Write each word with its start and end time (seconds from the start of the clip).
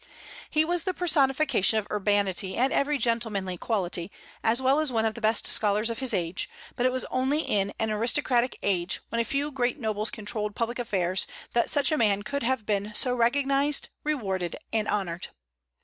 He 0.49 0.65
was 0.65 0.83
the 0.85 0.95
personification 0.95 1.77
of 1.77 1.85
urbanity 1.91 2.57
and 2.57 2.73
every 2.73 2.97
gentlemanly 2.97 3.55
quality, 3.55 4.09
as 4.43 4.59
well 4.59 4.79
as 4.79 4.91
one 4.91 5.05
of 5.05 5.13
the 5.13 5.21
best 5.21 5.45
scholars 5.45 5.91
of 5.91 5.99
his 5.99 6.11
age; 6.11 6.49
but 6.75 6.87
it 6.87 6.91
was 6.91 7.05
only 7.11 7.41
in 7.41 7.71
an 7.79 7.91
aristocratic 7.91 8.57
age, 8.63 8.99
when 9.09 9.21
a 9.21 9.23
few 9.23 9.51
great 9.51 9.79
nobles 9.79 10.09
controlled 10.09 10.55
public 10.55 10.79
affairs, 10.79 11.27
that 11.53 11.69
such 11.69 11.91
a 11.91 11.99
man 11.99 12.23
could 12.23 12.41
have 12.41 12.65
been 12.65 12.91
so 12.95 13.13
recognized, 13.15 13.89
rewarded, 14.03 14.55
and 14.73 14.87
honored. 14.87 15.27